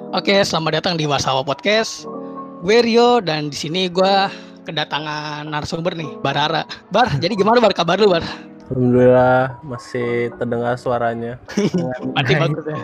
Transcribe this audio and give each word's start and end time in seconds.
Oke, 0.00 0.40
selamat 0.40 0.80
datang 0.80 0.94
di 0.96 1.04
Wasawa 1.04 1.44
Podcast. 1.44 2.08
Gue 2.64 2.80
Rio 2.80 3.20
dan 3.20 3.52
di 3.52 3.56
sini 3.60 3.92
gue 3.92 4.14
kedatangan 4.64 5.44
narasumber 5.44 5.92
nih, 5.92 6.16
Barara. 6.24 6.64
Bar, 6.88 7.12
jadi 7.22 7.36
gimana 7.36 7.60
Bar 7.60 7.76
kabar 7.76 8.00
lu, 8.00 8.08
Bar? 8.08 8.24
Alhamdulillah 8.72 9.60
masih 9.60 10.32
terdengar 10.40 10.80
suaranya. 10.80 11.36
Berarti 12.16 12.34
bagus 12.40 12.64
ya. 12.64 12.78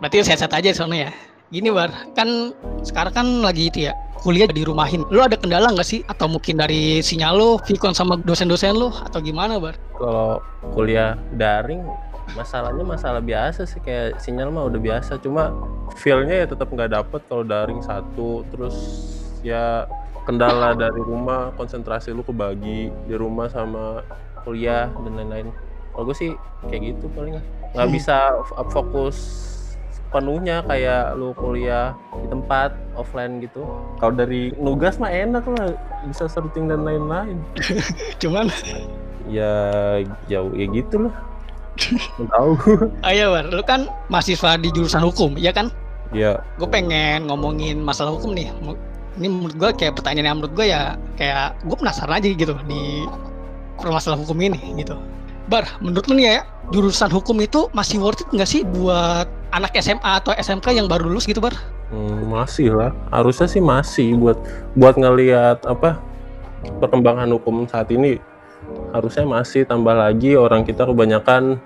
Berarti 0.00 0.16
sehat-sehat 0.24 0.56
aja 0.56 0.68
di 0.72 0.78
sana 0.80 0.96
ya. 0.96 1.10
Gini 1.52 1.68
Bar, 1.68 1.92
kan 2.16 2.56
sekarang 2.80 3.12
kan 3.12 3.26
lagi 3.44 3.68
itu 3.68 3.92
ya, 3.92 3.92
kuliah 4.24 4.48
di 4.48 4.64
rumahin. 4.64 5.04
Lu 5.12 5.20
ada 5.20 5.36
kendala 5.36 5.68
nggak 5.76 5.84
sih? 5.84 6.08
Atau 6.08 6.24
mungkin 6.24 6.56
dari 6.56 7.04
sinyal 7.04 7.36
lu, 7.36 7.60
Vicon 7.68 7.92
sama 7.92 8.16
dosen-dosen 8.24 8.72
lu? 8.72 8.88
Atau 9.04 9.20
gimana 9.20 9.60
Bar? 9.60 9.76
Kalau 10.00 10.40
kuliah 10.72 11.20
daring 11.36 11.84
masalahnya 12.34 12.82
masalah 12.82 13.22
biasa 13.22 13.68
sih 13.68 13.78
kayak 13.78 14.18
sinyal 14.18 14.50
mah 14.50 14.66
udah 14.66 14.80
biasa. 14.80 15.22
Cuma 15.22 15.54
feelnya 15.94 16.42
ya 16.42 16.46
tetap 16.50 16.66
nggak 16.72 16.90
dapet 16.90 17.20
kalau 17.30 17.46
daring 17.46 17.84
satu 17.84 18.42
terus 18.50 18.74
ya 19.46 19.86
kendala 20.26 20.74
dari 20.74 20.98
rumah 20.98 21.54
konsentrasi 21.54 22.10
lu 22.10 22.26
kebagi 22.26 22.90
di 22.90 23.14
rumah 23.14 23.46
sama 23.46 24.02
kuliah 24.42 24.90
dan 25.06 25.14
lain-lain. 25.14 25.48
Kalau 25.94 26.04
gue 26.10 26.16
sih 26.18 26.30
kayak 26.66 26.96
gitu 26.96 27.06
paling. 27.14 27.38
Nggak 27.76 27.90
bisa 27.94 28.34
fokus 28.74 29.46
penuhnya 30.10 30.62
kayak 30.64 31.18
lu 31.18 31.30
kuliah 31.34 31.94
di 32.18 32.26
tempat 32.26 32.74
offline 32.98 33.38
gitu. 33.38 33.62
Kalau 34.02 34.12
dari 34.14 34.50
nugas 34.58 34.98
mah 34.98 35.12
enak 35.12 35.46
lah 35.46 35.78
bisa 36.06 36.26
searching 36.26 36.66
dan 36.66 36.82
lain-lain. 36.82 37.38
Cuman, 38.22 38.50
ya 39.30 39.54
jauh 40.30 40.54
ya 40.54 40.66
gitu 40.70 41.06
lah 41.06 41.35
tahu 42.32 42.52
ayo 43.04 43.32
Bar, 43.32 43.46
lu 43.52 43.62
kan 43.62 43.90
mahasiswa 44.08 44.56
di 44.60 44.68
jurusan 44.72 45.04
hukum, 45.04 45.36
ya 45.36 45.52
kan? 45.52 45.68
ya 46.14 46.38
Gue 46.56 46.68
pengen 46.70 47.26
ngomongin 47.26 47.82
masalah 47.82 48.14
hukum 48.14 48.32
nih. 48.32 48.50
Ini 49.16 49.26
menurut 49.32 49.56
gue 49.56 49.70
kayak 49.80 49.96
pertanyaan 49.96 50.26
yang 50.32 50.36
menurut 50.40 50.54
gue 50.54 50.66
ya 50.68 50.94
kayak 51.16 51.56
gue 51.64 51.76
penasaran 51.76 52.20
aja 52.20 52.28
gitu 52.28 52.54
di 52.68 53.04
permasalahan 53.80 54.22
hukum 54.24 54.36
ini 54.40 54.58
gitu. 54.80 54.96
Bar, 55.46 55.64
menurut 55.78 56.04
lu 56.10 56.18
nih 56.18 56.26
ya, 56.26 56.42
jurusan 56.74 57.10
hukum 57.12 57.38
itu 57.38 57.70
masih 57.70 58.02
worth 58.02 58.22
it 58.24 58.28
nggak 58.34 58.50
sih 58.50 58.66
buat 58.66 59.30
anak 59.54 59.78
SMA 59.78 60.20
atau 60.20 60.34
SMK 60.34 60.74
yang 60.74 60.90
baru 60.90 61.06
lulus 61.06 61.24
gitu, 61.24 61.38
Bar? 61.38 61.54
Hmm, 61.86 62.26
masih 62.26 62.74
lah 62.74 62.90
harusnya 63.14 63.46
sih 63.46 63.62
masih 63.62 64.18
buat 64.18 64.34
buat 64.74 64.98
ngelihat 64.98 65.62
apa 65.70 66.02
perkembangan 66.82 67.30
hukum 67.30 67.62
saat 67.70 67.86
ini 67.94 68.18
harusnya 68.90 69.24
masih 69.28 69.62
tambah 69.68 69.94
lagi 69.94 70.34
orang 70.34 70.66
kita 70.66 70.88
kebanyakan 70.88 71.60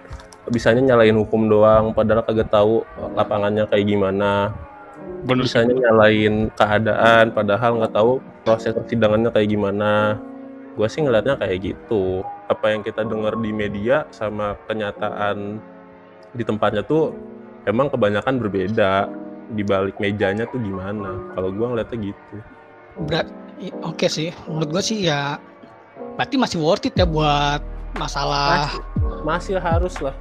bisanya 0.51 0.93
nyalain 0.95 1.15
hukum 1.15 1.47
doang 1.47 1.95
padahal 1.95 2.27
kagak 2.27 2.51
tahu 2.51 2.83
lapangannya 3.15 3.65
kayak 3.71 3.87
gimana. 3.87 4.51
Bisanya 5.25 5.77
nyalain 5.77 6.49
keadaan 6.57 7.31
padahal 7.37 7.81
nggak 7.81 7.95
tahu 7.95 8.19
proses 8.43 8.73
persidangannya 8.73 9.31
kayak 9.31 9.49
gimana. 9.53 10.17
Gue 10.75 10.89
sih 10.89 11.05
ngeliatnya 11.05 11.37
kayak 11.39 11.75
gitu. 11.75 12.25
Apa 12.49 12.73
yang 12.73 12.83
kita 12.83 13.07
dengar 13.07 13.37
di 13.39 13.53
media 13.53 14.09
sama 14.11 14.57
kenyataan 14.67 15.61
di 16.35 16.43
tempatnya 16.43 16.83
tuh 16.83 17.15
emang 17.69 17.93
kebanyakan 17.93 18.41
berbeda. 18.43 19.07
Di 19.51 19.67
balik 19.67 19.99
mejanya 19.99 20.47
tuh 20.47 20.63
gimana? 20.63 21.35
Kalau 21.35 21.51
gua 21.51 21.75
ngeliatnya 21.75 22.15
gitu. 22.15 22.37
Berat, 23.03 23.27
oke 23.83 24.07
sih. 24.07 24.31
Menurut 24.47 24.79
gue 24.79 24.83
sih 24.95 25.11
ya, 25.11 25.43
berarti 26.21 26.37
masih 26.37 26.61
worth 26.61 26.85
it 26.85 26.93
ya 26.93 27.09
buat 27.09 27.65
masalah. 27.97 28.69
masih 29.25 29.57
harus 29.57 29.97
lah 30.05 30.13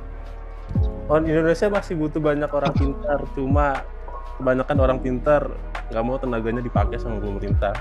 orang 1.11 1.27
Indonesia 1.27 1.67
masih 1.67 1.99
butuh 1.99 2.23
banyak 2.23 2.47
orang 2.47 2.71
pintar 2.71 3.19
cuma 3.35 3.83
kebanyakan 4.39 4.77
orang 4.79 4.99
pintar 5.03 5.43
nggak 5.91 6.03
mau 6.07 6.15
tenaganya 6.15 6.63
dipakai 6.63 6.95
sama 7.03 7.19
pemerintah 7.19 7.75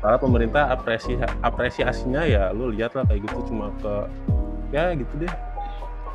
soalnya 0.00 0.16
pemerintah 0.16 0.62
apresi 0.72 1.12
apresiasinya 1.44 2.24
ya 2.24 2.56
lu 2.56 2.72
lihat 2.72 2.96
lah 2.96 3.04
kayak 3.04 3.20
gitu 3.28 3.52
cuma 3.52 3.68
ke 3.84 3.94
ya 4.72 4.96
gitu 4.96 5.12
deh 5.20 5.32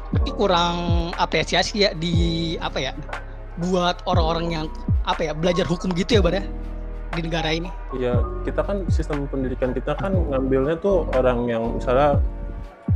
Berarti 0.07 0.31
kurang 0.39 0.77
apresiasi 1.19 1.83
ya 1.83 1.91
di 1.91 2.55
apa 2.63 2.79
ya? 2.79 2.95
Buat 3.59 4.07
orang-orang 4.07 4.45
yang 4.55 4.65
apa 5.03 5.19
ya 5.27 5.33
belajar 5.35 5.67
hukum 5.67 5.91
gitu 5.91 6.19
ya, 6.19 6.21
Bar 6.23 6.39
ya? 6.39 6.47
Di 7.17 7.25
negara 7.25 7.49
ini. 7.49 7.69
ya 7.97 8.21
kita 8.45 8.61
kan 8.61 8.85
sistem 8.93 9.25
pendidikan 9.25 9.73
kita 9.73 9.97
kan 9.97 10.13
ngambilnya 10.13 10.77
tuh 10.77 11.09
orang 11.17 11.49
yang 11.49 11.81
misalnya 11.81 12.21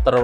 ter 0.05 0.15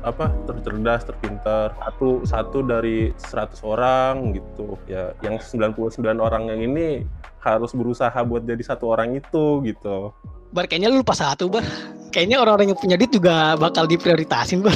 apa 0.00 0.30
tercerdas 0.46 1.04
terpintar 1.04 1.74
satu 1.74 2.22
satu 2.22 2.58
dari 2.62 3.10
100 3.18 3.60
orang 3.66 4.30
gitu 4.32 4.78
ya 4.88 5.10
yang 5.26 5.42
99 5.42 6.00
orang 6.16 6.48
yang 6.48 6.60
ini 6.62 7.02
harus 7.42 7.74
berusaha 7.74 8.14
buat 8.24 8.46
jadi 8.46 8.62
satu 8.62 8.94
orang 8.94 9.18
itu 9.18 9.60
gitu 9.66 10.14
Bar, 10.48 10.64
kayaknya 10.64 10.88
lu 10.88 11.04
lupa 11.04 11.12
satu, 11.12 11.52
Bar. 11.52 11.60
Kayaknya 12.08 12.40
orang-orang 12.40 12.72
yang 12.72 12.80
punya 12.80 12.96
duit 12.96 13.12
juga 13.12 13.52
bakal 13.60 13.84
diprioritasin, 13.84 14.64
Bar. 14.64 14.72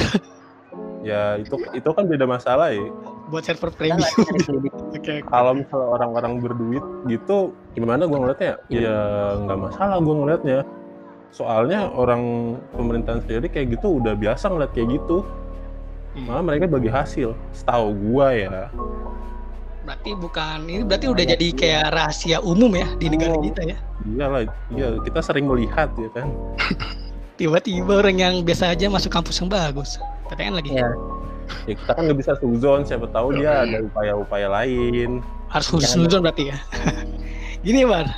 ya 1.03 1.35
itu 1.35 1.57
itu 1.75 1.89
kan 1.91 2.05
beda 2.07 2.23
masalah 2.23 2.71
ya 2.71 2.85
Buat 3.33 3.49
server 3.49 3.73
premium. 3.73 3.97
Oke, 4.93 4.93
oke. 4.93 5.15
kalau 5.25 5.57
misalnya 5.57 5.89
orang-orang 5.89 6.37
berduit 6.37 6.85
gitu 7.09 7.49
gimana 7.73 8.05
gua 8.05 8.21
ngeliatnya? 8.21 8.61
Ya 8.69 8.93
nggak 9.41 9.57
masalah 9.57 9.97
gua 10.05 10.15
ngeliatnya. 10.21 10.61
Soalnya 11.33 11.89
orang 11.97 12.55
pemerintahan 12.77 13.25
sendiri 13.25 13.49
kayak 13.49 13.73
gitu 13.73 13.97
udah 13.97 14.13
biasa 14.13 14.53
ngeliat 14.53 14.69
kayak 14.77 15.01
gitu. 15.01 15.25
Malah 16.13 16.45
mereka 16.45 16.69
bagi 16.69 16.93
hasil. 16.93 17.33
Setahu 17.57 17.97
gua 18.05 18.37
ya. 18.37 18.69
Berarti 19.81 20.13
bukan 20.13 20.69
ini 20.69 20.85
berarti 20.85 21.09
udah 21.09 21.25
jadi 21.25 21.47
kayak 21.57 21.85
rahasia 21.89 22.37
umum 22.37 22.69
ya 22.77 22.85
di 23.01 23.09
negara 23.09 23.33
Umum. 23.33 23.49
kita 23.49 23.61
ya. 23.65 23.77
iyalah 24.13 24.45
iya. 24.77 24.87
Kita 25.01 25.19
sering 25.25 25.49
melihat 25.49 25.89
ya 25.97 26.09
kan. 26.13 26.29
Tiba-tiba 27.41 27.97
orang 27.97 28.21
yang 28.21 28.33
biasa 28.45 28.77
aja 28.77 28.85
masuk 28.93 29.09
kampus 29.09 29.41
yang 29.41 29.49
bagus. 29.49 29.97
Katanya 30.29 30.61
lagi 30.61 30.77
ya 30.77 30.93
kita 31.67 31.91
kan 31.95 32.07
nggak 32.09 32.19
bisa 32.19 32.33
suzon 32.39 32.83
siapa 32.83 33.07
tahu 33.11 33.39
dia 33.39 33.63
ada 33.63 33.83
upaya-upaya 33.83 34.47
lain 34.51 35.23
harus 35.53 35.67
khusus 35.69 35.93
nuzul 35.93 36.19
berarti 36.25 36.49
ya. 36.49 36.57
Gini 37.65 37.85
bar, 37.87 38.09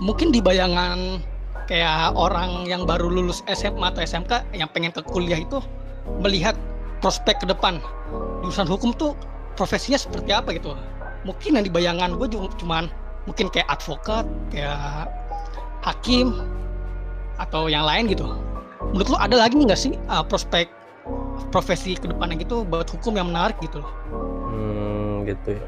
mungkin 0.00 0.30
di 0.32 0.40
bayangan 0.40 1.20
kayak 1.66 2.14
orang 2.14 2.64
yang 2.64 2.86
baru 2.86 3.10
lulus 3.10 3.42
SMA 3.50 3.90
atau 3.90 4.00
SMK 4.00 4.54
yang 4.54 4.70
pengen 4.70 4.94
ke 4.94 5.02
kuliah 5.02 5.42
itu 5.42 5.58
melihat 6.22 6.54
prospek 7.02 7.42
ke 7.42 7.46
depan 7.50 7.82
jurusan 8.40 8.70
hukum 8.70 8.94
tuh 8.94 9.18
profesinya 9.58 9.98
seperti 9.98 10.30
apa 10.30 10.54
gitu. 10.54 10.78
Mungkin 11.26 11.58
yang 11.58 11.64
di 11.66 11.72
bayangan 11.74 12.14
gue 12.14 12.30
cuma 12.30 12.46
cuman 12.62 12.84
mungkin 13.26 13.50
kayak 13.50 13.66
advokat, 13.66 14.22
kayak 14.54 15.10
hakim 15.82 16.38
atau 17.42 17.66
yang 17.66 17.82
lain 17.82 18.06
gitu. 18.06 18.30
Menurut 18.94 19.10
lu 19.10 19.18
ada 19.18 19.34
lagi 19.34 19.58
nggak 19.58 19.80
sih 19.80 19.98
uh, 20.06 20.22
prospek 20.22 20.70
profesi 21.50 21.94
ke 21.96 22.08
depannya 22.10 22.40
gitu 22.40 22.64
buat 22.66 22.88
hukum 22.88 23.16
yang 23.16 23.28
menarik 23.30 23.56
gitu 23.62 23.80
loh? 23.80 23.92
Hmm, 24.50 25.24
gitu 25.28 25.56
ya. 25.56 25.66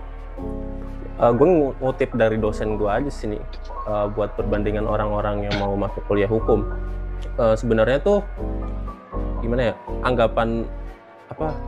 gue 1.19 1.49
ngutip 1.83 2.15
dari 2.15 2.39
dosen 2.39 2.79
gue 2.79 2.87
aja 2.87 3.11
sini 3.11 3.43
uh, 3.91 4.07
buat 4.07 4.39
perbandingan 4.39 4.87
orang-orang 4.87 5.51
yang 5.51 5.55
mau 5.59 5.75
masuk 5.75 6.07
kuliah 6.07 6.31
hukum. 6.31 6.63
Uh, 7.35 7.59
Sebenarnya 7.59 7.99
tuh 7.99 8.23
gimana 9.43 9.71
ya 9.71 9.75
anggapan 10.07 10.63
apa 11.27 11.59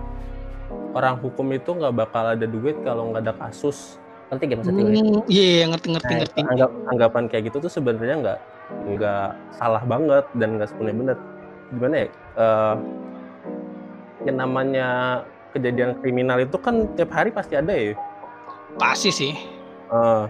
orang 0.94 1.18
hukum 1.18 1.50
itu 1.50 1.70
nggak 1.70 1.94
bakal 1.94 2.34
ada 2.34 2.46
duit 2.46 2.78
kalau 2.86 3.10
nggak 3.10 3.26
ada 3.26 3.34
kasus. 3.46 3.98
Nanti 4.30 4.46
gak 4.46 4.62
maksudnya? 4.62 4.84
Hmm, 4.86 5.26
Iya, 5.26 5.42
iya, 5.42 5.64
ngerti 5.66 5.86
ngerti 5.90 6.06
Nah, 6.14 6.18
ngerti. 6.22 6.40
anggap- 6.46 6.74
anggapan 6.94 7.22
kayak 7.26 7.42
gitu 7.50 7.56
tuh 7.66 7.72
sebenarnya 7.72 8.16
nggak 8.22 8.38
nggak 8.94 9.28
salah 9.58 9.82
banget 9.82 10.24
dan 10.38 10.48
nggak 10.54 10.68
sepenuhnya 10.70 10.98
benar. 11.02 11.18
Gimana 11.74 11.94
ya? 11.98 12.06
Eh, 12.38 12.74
yang 14.24 14.36
namanya 14.36 14.88
kejadian 15.56 15.98
kriminal 16.00 16.38
itu 16.38 16.56
kan 16.60 16.86
tiap 16.94 17.10
hari 17.10 17.32
pasti 17.32 17.56
ada 17.56 17.72
ya. 17.72 17.94
Pasti 18.76 19.10
sih. 19.10 19.32
Eh, 19.90 20.24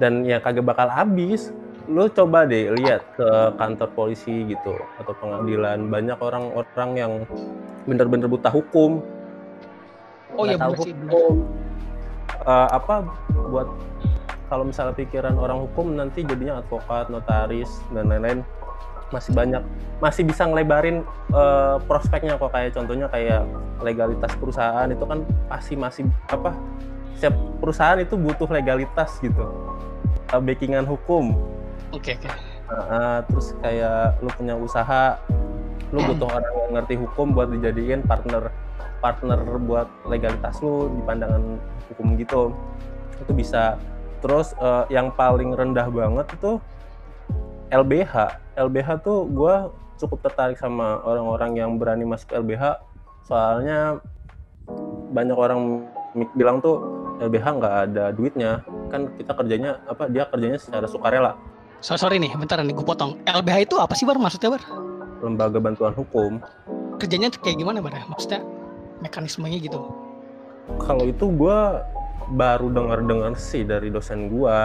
dan 0.00 0.26
ya 0.26 0.40
kagak 0.42 0.66
bakal 0.66 0.88
habis. 0.90 1.52
Lu 1.90 2.06
coba 2.06 2.46
deh 2.46 2.70
lihat 2.70 3.02
ke 3.18 3.28
kantor 3.58 3.88
polisi 3.98 4.46
gitu 4.46 4.78
atau 5.02 5.10
pengadilan 5.18 5.90
banyak 5.90 6.18
orang-orang 6.22 6.90
yang 6.94 7.12
bener-bener 7.88 8.30
buta 8.30 8.46
hukum. 8.46 9.02
Oh 10.38 10.46
iya 10.46 10.54
tahu 10.54 10.86
sih, 10.86 10.94
hukum. 10.94 11.50
Eh, 12.46 12.68
apa 12.70 13.10
buat 13.50 13.68
kalau 14.50 14.66
misalnya 14.66 14.94
pikiran 14.98 15.38
orang 15.38 15.62
hukum 15.66 15.94
nanti 15.94 16.26
jadinya 16.26 16.62
advokat, 16.62 17.06
notaris 17.10 17.70
dan 17.94 18.10
lain-lain 18.10 18.42
masih 19.10 19.34
banyak 19.34 19.62
masih 20.00 20.22
bisa 20.24 20.48
ngelebarin 20.48 21.04
eh, 21.34 21.76
prospeknya 21.84 22.40
kok. 22.40 22.50
Kayak 22.54 22.74
contohnya 22.74 23.06
kayak 23.12 23.42
legalitas 23.84 24.32
perusahaan 24.38 24.88
itu 24.88 25.04
kan 25.04 25.22
pasti 25.46 25.74
masih 25.76 26.04
apa 26.30 26.56
setiap 27.20 27.36
perusahaan 27.60 28.00
itu 28.00 28.16
butuh 28.16 28.48
legalitas 28.48 29.20
gitu. 29.20 29.44
Eh, 30.32 30.40
backingan 30.40 30.88
hukum. 30.88 31.36
Oke 31.92 32.16
oke. 32.16 32.28
Heeh, 32.70 33.16
terus 33.26 33.52
kayak 33.60 34.22
lu 34.22 34.30
punya 34.32 34.54
usaha 34.54 35.18
lu 35.90 36.00
butuh 36.06 36.30
orang 36.38 36.54
yang 36.54 36.72
ngerti 36.78 36.94
hukum 36.96 37.34
buat 37.34 37.50
dijadiin 37.50 38.06
partner 38.06 38.54
partner 39.02 39.42
buat 39.66 39.90
legalitas 40.06 40.62
lu 40.62 40.88
di 40.94 41.02
pandangan 41.02 41.58
hukum 41.92 42.14
gitu. 42.16 42.54
Itu 43.20 43.32
bisa. 43.34 43.76
Terus 44.20 44.52
uh, 44.60 44.84
yang 44.92 45.12
paling 45.16 45.56
rendah 45.56 45.88
banget 45.88 46.28
itu 46.36 46.60
LBH 47.70 48.14
LBH 48.58 48.88
tuh 49.06 49.30
gue 49.30 49.54
cukup 49.96 50.18
tertarik 50.26 50.58
sama 50.58 51.00
orang-orang 51.06 51.56
yang 51.56 51.70
berani 51.78 52.04
masuk 52.04 52.34
LBH 52.34 52.82
soalnya 53.24 54.00
banyak 55.10 55.36
orang 55.36 55.86
bilang 56.34 56.58
tuh 56.58 56.82
LBH 57.20 57.46
nggak 57.60 57.74
ada 57.90 58.04
duitnya. 58.16 58.64
Kan 58.88 59.12
kita 59.14 59.36
kerjanya 59.36 59.78
apa 59.86 60.08
dia 60.08 60.24
kerjanya 60.26 60.56
secara 60.56 60.88
sukarela. 60.88 61.36
So, 61.84 61.96
sorry 61.96 62.20
nih 62.20 62.32
bentar 62.36 62.60
nih 62.60 62.72
gue 62.72 62.86
potong. 62.86 63.20
LBH 63.28 63.70
itu 63.70 63.76
apa 63.76 63.92
sih 63.92 64.08
bar 64.08 64.16
maksudnya 64.16 64.56
bar? 64.56 64.62
Lembaga 65.20 65.60
bantuan 65.60 65.92
hukum. 65.92 66.40
Kerjanya 66.96 67.28
kayak 67.32 67.60
gimana 67.60 67.84
bar? 67.84 67.92
Maksudnya 68.08 68.40
mekanismenya 69.04 69.60
gitu. 69.60 69.80
Kalau 70.80 71.04
itu 71.04 71.28
gue 71.28 71.58
baru 72.36 72.72
dengar 72.72 73.04
dengar 73.04 73.32
sih 73.36 73.66
dari 73.68 73.92
dosen 73.92 74.32
gue 74.32 74.56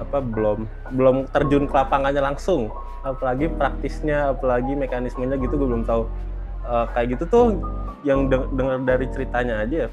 apa 0.00 0.18
belum 0.24 0.64
belum 0.96 1.16
terjun 1.30 1.68
ke 1.68 1.74
lapangannya 1.76 2.24
langsung. 2.24 2.72
Apalagi 3.04 3.52
praktisnya 3.52 4.32
apalagi 4.32 4.72
mekanismenya 4.76 5.36
gitu 5.36 5.60
gue 5.60 5.68
belum 5.68 5.84
tahu. 5.84 6.08
Uh, 6.64 6.86
kayak 6.92 7.16
gitu 7.16 7.24
tuh 7.28 7.44
yang 8.04 8.28
dengar 8.28 8.80
dari 8.84 9.08
ceritanya 9.12 9.64
aja 9.64 9.88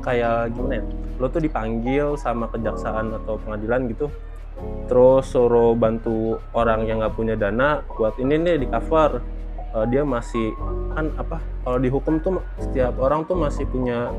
kayak 0.00 0.56
gimana 0.56 0.80
ya 0.80 0.84
lo 1.20 1.28
tuh 1.28 1.42
dipanggil 1.44 2.16
sama 2.16 2.48
kejaksaan 2.48 3.12
atau 3.12 3.36
pengadilan 3.44 3.92
gitu 3.92 4.08
terus 4.88 5.28
suruh 5.28 5.76
bantu 5.76 6.40
orang 6.56 6.84
yang 6.88 7.00
nggak 7.00 7.16
punya 7.16 7.36
dana 7.36 7.80
buat 7.96 8.16
ini 8.20 8.36
nih 8.36 8.56
di 8.60 8.66
cover. 8.68 9.22
Uh, 9.70 9.86
dia 9.86 10.02
masih 10.02 10.50
kan 10.98 11.14
apa 11.14 11.38
kalau 11.62 11.78
dihukum 11.78 12.18
tuh 12.18 12.42
setiap 12.58 12.98
orang 12.98 13.22
tuh 13.22 13.38
masih 13.38 13.62
punya 13.70 14.10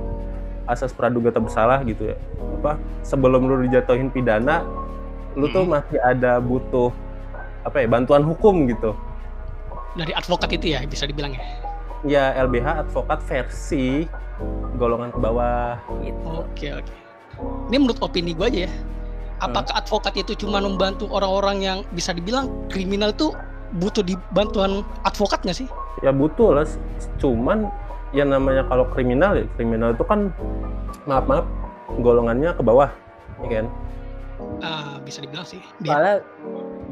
asas 0.63 0.95
praduga 0.95 1.35
tak 1.35 1.43
bersalah 1.45 1.83
gitu 1.83 2.15
ya. 2.15 2.17
Apa 2.57 2.79
sebelum 3.03 3.51
lu 3.51 3.59
dijatuhin 3.67 4.07
pidana 4.09 4.63
lu 5.35 5.47
tuh 5.49 5.63
hmm. 5.63 5.73
masih 5.79 5.99
ada 6.03 6.37
butuh 6.41 6.91
apa 7.63 7.83
ya 7.83 7.87
bantuan 7.87 8.23
hukum 8.25 8.67
gitu. 8.67 8.91
Dari 9.95 10.11
advokat 10.15 10.49
itu 10.55 10.75
ya 10.75 10.83
bisa 10.87 11.05
dibilang 11.05 11.35
ya? 11.35 11.43
Ya 12.01 12.25
LBH 12.41 12.89
advokat 12.89 13.19
versi 13.27 14.07
golongan 14.79 15.13
ke 15.13 15.19
bawah. 15.21 15.77
Gitu. 16.01 16.25
oke 16.25 16.67
oke. 16.81 16.93
Ini 17.69 17.77
menurut 17.77 17.99
opini 18.01 18.33
gue 18.33 18.47
aja 18.47 18.59
ya. 18.67 18.71
Apakah 19.41 19.73
hmm. 19.73 19.81
advokat 19.81 20.13
itu 20.17 20.33
cuma 20.45 20.61
membantu 20.61 21.09
orang-orang 21.09 21.57
yang 21.61 21.77
bisa 21.93 22.13
dibilang 22.13 22.49
kriminal 22.69 23.13
itu 23.13 23.33
butuh 23.77 24.03
dibantuan 24.03 24.85
advokat 25.05 25.41
nggak 25.45 25.57
sih? 25.65 25.67
Ya 26.05 26.13
butuh 26.13 26.61
lah. 26.61 26.65
Cuman 27.21 27.69
yang 28.11 28.27
namanya 28.31 28.67
kalau 28.67 28.83
kriminal 28.91 29.39
ya 29.39 29.45
kriminal 29.55 29.95
itu 29.95 30.03
kan 30.03 30.35
maaf 31.07 31.25
maaf 31.31 31.45
golongannya 32.03 32.51
ke 32.55 32.61
bawah 32.63 32.91
ya 33.43 33.63
kan 33.63 33.65
uh, 34.61 34.97
bisa 35.03 35.21
dibilang 35.21 35.47
sih 35.47 35.61
soalnya 35.81 36.25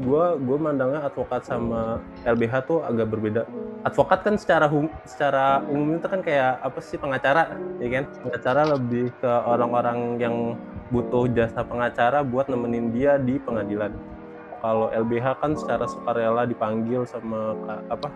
gue 0.00 0.24
gue 0.40 0.56
mandangnya 0.56 1.04
advokat 1.04 1.44
sama 1.44 2.00
LBH 2.24 2.54
tuh 2.64 2.80
agak 2.82 3.12
berbeda. 3.12 3.44
Advokat 3.84 4.20
kan 4.24 4.34
secara 4.36 4.68
hum, 4.68 4.88
secara 5.08 5.64
umum 5.68 5.96
itu 5.96 6.08
kan 6.08 6.20
kayak 6.20 6.60
apa 6.60 6.78
sih 6.80 6.96
pengacara 6.96 7.56
ya 7.80 7.88
kan? 7.88 8.04
Pengacara 8.24 8.62
lebih 8.76 9.12
ke 9.20 9.30
orang-orang 9.44 10.20
yang 10.20 10.36
butuh 10.88 11.28
jasa 11.32 11.64
pengacara 11.64 12.24
buat 12.24 12.48
nemenin 12.48 12.92
dia 12.92 13.16
di 13.20 13.36
pengadilan. 13.40 13.92
Kalau 14.60 14.92
LBH 14.92 15.26
kan 15.40 15.56
secara 15.56 15.88
sukarela 15.88 16.44
dipanggil 16.44 17.08
sama 17.08 17.56
apa 17.88 18.12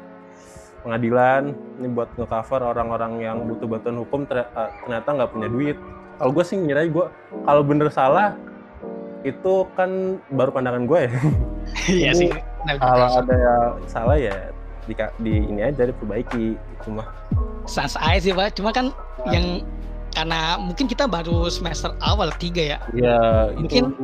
pengadilan 0.84 1.56
ini 1.80 1.88
buat 1.88 2.12
ngecover 2.12 2.60
orang-orang 2.60 3.24
yang 3.24 3.48
butuh 3.48 3.64
bantuan 3.64 3.96
hukum 4.04 4.28
eh, 4.28 4.44
ternyata 4.84 5.08
nggak 5.08 5.30
punya 5.32 5.48
duit. 5.48 5.76
Kalau 6.20 6.30
gue 6.30 6.44
sih 6.44 6.60
ngira 6.60 6.84
gue 6.84 7.06
kalau 7.48 7.62
bener 7.64 7.88
salah 7.88 8.36
itu 9.24 9.66
kan 9.74 10.20
baru 10.30 10.52
pandangan 10.52 10.84
gue 10.84 11.00
ya 11.08 11.12
iya 12.04 12.10
sih 12.12 12.30
kalau 12.78 13.08
ada 13.24 13.34
yang 13.34 13.64
salah 13.88 14.16
ya 14.20 14.36
di, 14.84 14.92
di 15.24 15.34
ini 15.48 15.60
aja 15.64 15.88
diperbaiki 15.88 16.60
cuma 16.84 17.08
sans 17.64 17.96
aja 17.96 18.20
sih 18.20 18.32
pak 18.36 18.52
cuma 18.56 18.70
kan 18.70 18.92
yang 19.32 19.64
karena 20.14 20.56
mungkin 20.62 20.86
kita 20.86 21.10
baru 21.10 21.50
semester 21.50 21.90
awal 21.98 22.30
tiga 22.38 22.62
ya. 22.62 22.78
Iya. 22.94 23.50
Mungkin 23.58 23.98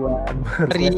dari 0.67 0.91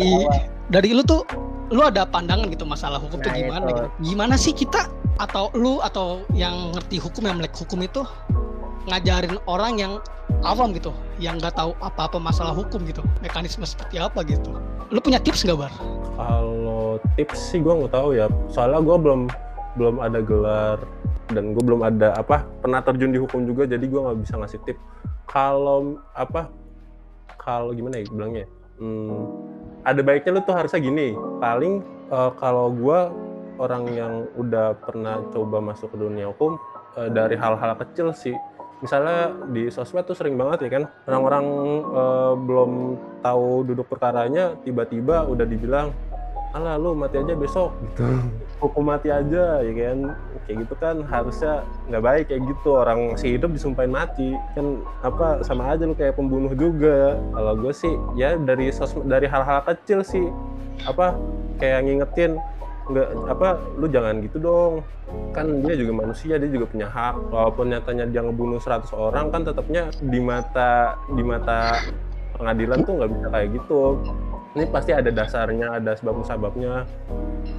dari 0.73 0.91
lu 0.97 1.05
tuh 1.05 1.29
lu 1.69 1.85
ada 1.85 2.09
pandangan 2.09 2.49
gitu 2.49 2.65
masalah 2.65 2.97
hukum 2.97 3.21
nah, 3.21 3.29
tuh 3.29 3.33
gimana 3.37 3.65
itu. 3.69 3.71
gitu. 3.77 3.85
Gimana 4.09 4.35
sih 4.41 4.53
kita 4.57 4.89
atau 5.21 5.53
lu 5.53 5.85
atau 5.85 6.25
yang 6.33 6.73
ngerti 6.73 6.97
hukum 6.97 7.29
yang 7.29 7.37
melek 7.37 7.53
hukum 7.53 7.85
itu 7.85 8.01
ngajarin 8.89 9.39
orang 9.47 9.79
yang 9.79 9.93
awam 10.43 10.75
gitu 10.75 10.91
yang 11.23 11.39
nggak 11.39 11.55
tahu 11.55 11.77
apa-apa 11.79 12.19
masalah 12.19 12.55
hukum 12.57 12.83
gitu 12.89 13.03
mekanisme 13.23 13.63
seperti 13.63 14.03
apa 14.03 14.27
gitu. 14.27 14.59
Lu 14.91 14.99
punya 14.99 15.23
tips 15.23 15.47
nggak 15.47 15.59
bar? 15.59 15.73
Kalau 16.19 16.99
tips 17.15 17.55
sih 17.55 17.61
gue 17.63 17.73
nggak 17.73 17.93
tahu 17.95 18.19
ya. 18.19 18.27
Soalnya 18.51 18.83
gue 18.83 18.97
belum 18.99 19.21
belum 19.79 19.97
ada 20.03 20.21
gelar 20.21 20.79
dan 21.33 21.57
gue 21.57 21.63
belum 21.65 21.81
ada 21.81 22.13
apa 22.13 22.45
pernah 22.61 22.85
terjun 22.85 23.15
di 23.15 23.19
hukum 23.23 23.49
juga 23.49 23.65
jadi 23.65 23.83
gue 23.83 24.01
nggak 24.01 24.19
bisa 24.27 24.35
ngasih 24.37 24.61
tip. 24.67 24.79
Kalau 25.31 26.03
apa 26.13 26.51
kalau 27.39 27.73
gimana 27.73 28.03
ya 28.03 28.07
bilangnya? 28.11 28.47
Hmm, 28.83 29.31
ada 29.87 30.01
baiknya 30.03 30.39
lu 30.39 30.41
tuh 30.43 30.55
harusnya 30.59 30.83
gini. 30.83 31.15
Paling 31.39 31.83
uh, 32.11 32.35
kalau 32.37 32.75
gue 32.75 33.01
orang 33.63 33.85
yang 33.95 34.13
udah 34.35 34.75
pernah 34.83 35.23
coba 35.31 35.63
masuk 35.63 35.95
ke 35.95 35.97
dunia 36.01 36.31
hukum 36.35 36.59
uh, 36.99 37.09
dari 37.09 37.39
hal-hal 37.39 37.79
kecil 37.79 38.11
sih 38.13 38.35
misalnya 38.83 39.31
di 39.55 39.71
sosmed 39.71 40.05
tuh 40.05 40.19
sering 40.19 40.35
banget 40.35 40.67
ya 40.67 40.71
kan 40.83 40.85
orang-orang 41.07 41.47
uh, 41.95 42.35
belum 42.35 42.73
tahu 43.23 43.63
duduk 43.71 43.87
perkaranya 43.87 44.59
tiba-tiba 44.67 45.23
udah 45.25 45.47
dibilang 45.47 45.95
alah 46.53 46.77
lu 46.77 46.93
mati 46.93 47.17
aja 47.17 47.33
besok. 47.33 47.73
Gitu. 47.81 48.05
Hukum 48.61 48.85
mati 48.93 49.09
aja 49.09 49.65
ya 49.65 49.73
kan. 49.73 49.99
Kayak 50.45 50.57
gitu 50.67 50.75
kan 50.77 50.97
harusnya 51.09 51.65
nggak 51.89 52.03
baik 52.05 52.25
kayak 52.29 52.43
gitu. 52.45 52.71
Orang 52.77 53.17
si 53.17 53.35
hidup 53.37 53.57
disumpahin 53.57 53.93
mati. 53.93 54.37
Kan 54.53 54.85
apa 55.01 55.41
sama 55.43 55.73
aja 55.73 55.89
lu 55.89 55.97
kayak 55.97 56.17
pembunuh 56.17 56.53
juga. 56.53 57.17
Kalau 57.33 57.57
gue 57.57 57.73
sih 57.73 57.95
ya 58.15 58.37
dari 58.37 58.69
sosmed 58.69 59.09
dari 59.09 59.25
hal-hal 59.25 59.65
kecil 59.65 60.05
sih 60.05 60.29
apa 60.85 61.17
kayak 61.57 61.89
ngingetin 61.89 62.37
nggak 62.89 63.09
apa 63.31 63.49
lu 63.79 63.87
jangan 63.87 64.19
gitu 64.25 64.39
dong. 64.43 64.73
Kan 65.37 65.63
dia 65.63 65.75
juga 65.79 65.93
manusia 66.07 66.41
dia 66.41 66.51
juga 66.51 66.67
punya 66.67 66.89
hak. 66.89 67.31
Walaupun 67.31 67.71
nyatanya 67.71 68.05
dia 68.09 68.21
ngebunuh 68.25 68.59
100 68.59 68.91
orang 68.95 69.31
kan 69.31 69.43
tetapnya 69.47 69.93
di 70.01 70.21
mata 70.23 70.97
di 71.13 71.23
mata 71.23 71.79
pengadilan 72.39 72.79
tuh 72.83 72.93
nggak 72.99 73.11
bisa 73.13 73.27
kayak 73.31 73.49
gitu. 73.55 73.83
Ini 74.53 74.69
pasti 74.69 74.93
ada 74.93 75.09
dasarnya 75.09 75.81
ada 75.81 75.97
sebab 75.97 76.21
musababnya 76.21 76.85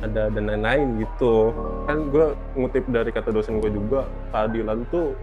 ada 0.06 0.30
dan 0.30 0.44
lain-lain 0.46 1.02
gitu. 1.02 1.50
Kan 1.90 2.14
gue 2.14 2.38
ngutip 2.54 2.86
dari 2.92 3.10
kata 3.10 3.34
dosen 3.34 3.58
gue 3.58 3.74
juga 3.74 4.06
keadilan 4.30 4.86
tuh 4.94 5.18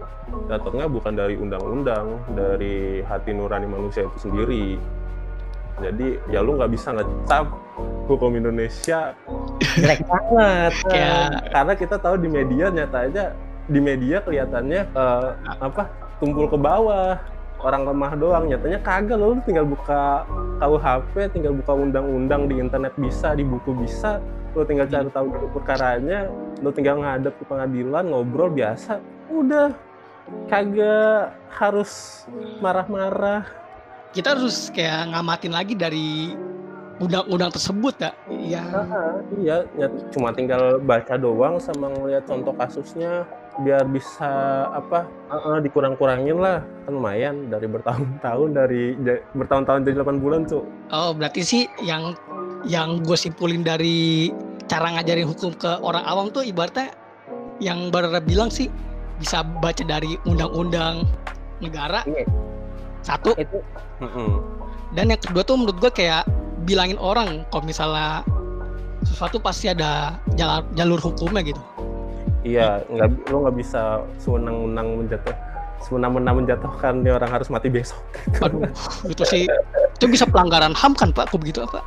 datangnya 0.51 0.91
bukan 0.91 1.13
dari 1.15 1.35
undang-undang 1.39 2.19
dari 2.35 2.99
hati 3.07 3.31
nurani 3.31 3.67
manusia 3.71 4.03
itu 4.03 4.17
sendiri 4.27 4.75
jadi 5.81 6.07
ya 6.29 6.39
lu 6.45 6.55
nggak 6.55 6.71
bisa 6.71 6.93
ngecap 6.93 7.45
hukum 8.05 8.31
Indonesia. 8.35 9.15
Jelek 9.77 10.03
banget. 10.05 10.73
Karena 11.53 11.73
kita 11.73 11.95
tahu 11.97 12.19
di 12.19 12.29
media 12.29 12.67
nyata 12.67 13.07
aja 13.07 13.25
di 13.71 13.79
media 13.79 14.19
kelihatannya 14.19 14.81
uh, 14.91 15.37
apa 15.61 15.87
tumpul 16.19 16.51
ke 16.51 16.57
bawah. 16.59 17.17
Orang 17.61 17.85
lemah 17.85 18.17
doang. 18.17 18.49
Nyatanya 18.49 18.81
kagak 18.81 19.21
lo 19.21 19.37
lu 19.37 19.41
tinggal 19.45 19.69
buka 19.69 20.25
KUHP 20.57 21.29
tinggal 21.29 21.53
buka 21.53 21.77
undang-undang 21.77 22.49
di 22.49 22.57
internet 22.57 22.97
bisa 22.97 23.37
di 23.37 23.45
buku 23.45 23.77
bisa. 23.77 24.17
Lo 24.57 24.65
tinggal 24.65 24.89
cari 24.89 25.09
tahu 25.13 25.29
dulu 25.29 25.61
perkaranya. 25.61 26.25
Lo 26.65 26.73
tinggal 26.73 27.05
ngadep 27.05 27.37
ke 27.37 27.43
pengadilan 27.45 28.09
ngobrol 28.09 28.49
biasa. 28.49 28.97
Udah. 29.29 29.77
Kagak 30.49 31.37
harus 31.53 32.23
marah-marah 32.63 33.60
kita 34.11 34.35
harus 34.35 34.67
kayak 34.75 35.11
ngamatin 35.15 35.53
lagi 35.55 35.73
dari 35.75 36.35
undang-undang 37.01 37.49
tersebut 37.49 37.95
ya. 37.97 38.11
Iya. 38.29 38.63
iya, 39.41 39.57
ya, 39.73 39.87
cuma 40.13 40.29
tinggal 40.35 40.77
baca 40.77 41.17
doang 41.17 41.57
sama 41.57 41.89
ngeliat 41.89 42.29
contoh 42.29 42.53
kasusnya 42.53 43.25
biar 43.59 43.83
bisa 43.89 44.31
apa 44.71 45.03
uh, 45.27 45.35
uh, 45.35 45.57
dikurang-kurangin 45.59 46.39
lah 46.39 46.63
kan 46.87 46.93
lumayan 46.95 47.51
dari 47.51 47.67
bertahun-tahun 47.67 48.49
dari 48.55 48.95
bertahun-tahun 49.35 49.81
jadi 49.83 49.95
8 50.05 50.23
bulan 50.23 50.41
tuh. 50.47 50.63
Oh 50.93 51.11
berarti 51.11 51.41
sih 51.41 51.63
yang 51.83 52.15
yang 52.63 53.01
gue 53.01 53.17
simpulin 53.17 53.65
dari 53.65 54.29
cara 54.69 54.93
ngajarin 54.95 55.27
hukum 55.27 55.51
ke 55.57 55.71
orang 55.81 56.05
awam 56.05 56.29
tuh 56.31 56.45
ibaratnya 56.45 56.93
yang 57.59 57.91
baru 57.91 58.21
bilang 58.23 58.53
sih 58.53 58.69
bisa 59.19 59.43
baca 59.59 59.83
dari 59.83 60.15
undang-undang 60.29 61.03
negara. 61.59 62.05
Iya. 62.05 62.50
Satu. 63.01 63.33
Itu 63.35 63.59
dan 64.91 65.07
yang 65.07 65.21
kedua 65.21 65.41
tuh 65.41 65.55
menurut 65.55 65.77
gue 65.79 65.91
kayak 65.93 66.27
bilangin 66.63 66.99
orang 66.99 67.47
kalau 67.47 67.63
misalnya 67.63 68.25
sesuatu 69.01 69.39
pasti 69.39 69.65
ada 69.65 70.19
jalur, 70.35 70.61
jalur 70.73 70.99
hukumnya 70.99 71.41
gitu. 71.41 71.61
Iya, 72.41 72.81
nggak 72.85 73.29
lo 73.29 73.45
nggak 73.45 73.55
bisa 73.55 73.81
sewenang-wenang 74.17 75.05
menjatuh 75.05 75.33
sewenang-wenang 75.81 76.35
menjatuhkan 76.37 77.01
nih 77.01 77.13
orang 77.13 77.31
harus 77.31 77.47
mati 77.47 77.69
besok. 77.69 77.97
Aduh, 78.41 78.67
itu 79.07 79.23
sih 79.25 79.43
itu 79.95 80.05
bisa 80.05 80.25
pelanggaran 80.25 80.73
HAM 80.73 80.93
kan 80.93 81.09
Pak? 81.09 81.31
Kok 81.31 81.39
begitu 81.39 81.61
apa? 81.63 81.81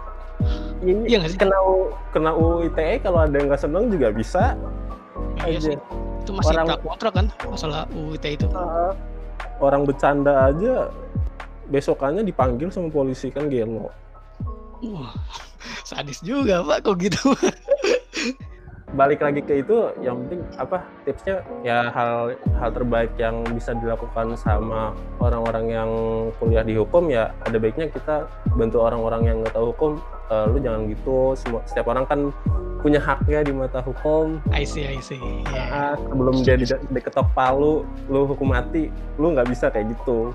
Ini 0.80 1.06
Iya 1.06 1.16
nggak 1.22 1.32
sih? 1.34 1.38
kena 1.38 1.58
U- 1.60 1.92
kena 2.10 2.30
UU 2.32 2.66
ITE 2.68 3.02
kalau 3.02 3.22
ada 3.22 3.34
yang 3.34 3.46
nggak 3.46 3.62
seneng 3.62 3.90
juga 3.90 4.10
bisa 4.10 4.58
Iya 5.44 5.58
aja. 5.58 5.70
sih. 5.70 5.76
Itu 6.24 6.30
masih 6.32 6.54
Orang- 6.56 6.66
pro 6.80 6.88
kontra 6.88 7.10
kan 7.12 7.26
masalah 7.46 7.84
UU 7.92 8.16
ITE 8.16 8.30
itu. 8.34 8.46
Ah, 8.50 8.90
orang 9.64 9.88
bercanda 9.88 10.52
aja 10.52 10.92
besokannya 11.72 12.22
dipanggil 12.22 12.68
sama 12.68 12.92
polisi 12.92 13.32
kan 13.32 13.48
gelo. 13.48 13.88
Wah, 14.84 15.16
sadis 15.84 16.20
juga 16.20 16.60
Pak 16.60 16.78
kok 16.84 16.96
gitu. 17.00 17.32
Balik 18.94 19.26
lagi 19.26 19.42
ke 19.42 19.58
itu, 19.58 19.90
yang 20.06 20.22
penting 20.22 20.46
apa 20.54 20.86
tipsnya 21.02 21.42
ya 21.66 21.90
hal 21.90 22.38
hal 22.62 22.70
terbaik 22.70 23.10
yang 23.18 23.42
bisa 23.50 23.74
dilakukan 23.74 24.38
sama 24.38 24.94
orang-orang 25.18 25.66
yang 25.66 25.90
kuliah 26.38 26.62
di 26.62 26.78
hukum 26.78 27.10
ya 27.10 27.34
ada 27.42 27.58
baiknya 27.58 27.90
kita 27.90 28.30
bantu 28.54 28.86
orang-orang 28.86 29.22
yang 29.26 29.36
nggak 29.42 29.56
tahu 29.56 29.74
hukum. 29.74 29.92
Eh, 30.24 30.44
lu 30.48 30.56
jangan 30.56 30.88
gitu. 30.88 31.36
Semua 31.36 31.60
setiap 31.64 31.86
orang 31.86 32.04
kan 32.04 32.32
punya 32.80 33.00
haknya 33.00 33.40
di 33.40 33.52
mata 33.52 33.80
hukum. 33.80 34.40
I 34.48 34.64
see, 34.64 34.84
I 34.84 35.00
see. 35.00 35.20
Ah, 35.48 35.96
sebelum 35.96 36.40
dia 36.40 36.56
di- 36.56 36.68
diketok 36.90 37.32
palu, 37.32 37.84
lu 38.06 38.24
hukum 38.24 38.52
mati, 38.52 38.88
lu 39.16 39.32
nggak 39.32 39.48
bisa 39.48 39.68
kayak 39.68 39.92
gitu. 39.92 40.32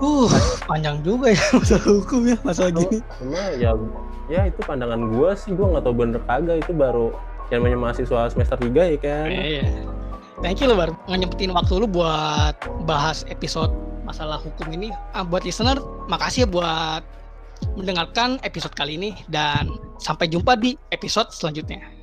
Uh, 0.00 0.28
panjang 0.64 0.96
juga 1.04 1.28
ya 1.28 1.44
masalah 1.60 1.84
hukum 1.84 2.20
ya 2.24 2.36
masalah 2.40 2.72
gini. 2.72 3.04
cuma 3.20 3.42
ya 3.52 3.76
ya 4.32 4.48
itu 4.48 4.60
pandangan 4.64 5.12
gua 5.12 5.36
sih 5.36 5.52
gua 5.52 5.76
nggak 5.76 5.84
tahu 5.84 5.92
bener 5.92 6.20
kagak 6.24 6.56
itu 6.56 6.72
baru 6.72 7.12
yang 7.52 7.60
namanya 7.60 7.78
mahasiswa 7.84 8.32
semester 8.32 8.56
3 8.56 8.96
ya 8.96 8.98
kan 8.98 9.28
Iya. 9.28 9.68
Thank 10.40 10.64
you 10.64 10.72
lo 10.72 10.80
Bar, 10.80 10.96
nyempetin 11.04 11.52
waktu 11.52 11.76
lu 11.76 11.84
buat 11.84 12.56
bahas 12.88 13.28
episode 13.28 13.68
masalah 14.00 14.40
hukum 14.40 14.72
ini. 14.72 14.88
Ah, 15.12 15.20
buat 15.20 15.44
listener, 15.44 15.76
makasih 16.08 16.44
ya 16.44 16.48
buat 16.48 17.04
mendengarkan 17.76 18.40
episode 18.42 18.74
kali 18.74 18.96
ini 18.96 19.10
dan 19.28 19.70
sampai 20.00 20.26
jumpa 20.28 20.56
di 20.56 20.74
episode 20.90 21.30
selanjutnya. 21.32 21.99